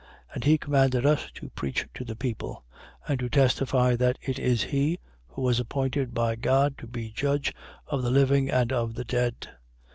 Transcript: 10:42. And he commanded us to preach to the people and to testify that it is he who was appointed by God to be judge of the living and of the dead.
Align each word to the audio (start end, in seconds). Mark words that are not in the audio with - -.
10:42. 0.29 0.33
And 0.33 0.43
he 0.45 0.57
commanded 0.57 1.05
us 1.05 1.29
to 1.35 1.49
preach 1.51 1.87
to 1.93 2.03
the 2.03 2.15
people 2.15 2.63
and 3.07 3.19
to 3.19 3.29
testify 3.29 3.95
that 3.95 4.17
it 4.19 4.39
is 4.39 4.63
he 4.63 4.97
who 5.27 5.43
was 5.43 5.59
appointed 5.59 6.11
by 6.15 6.35
God 6.35 6.75
to 6.79 6.87
be 6.87 7.11
judge 7.11 7.53
of 7.85 8.01
the 8.01 8.09
living 8.09 8.49
and 8.49 8.73
of 8.73 8.95
the 8.95 9.05
dead. 9.05 9.47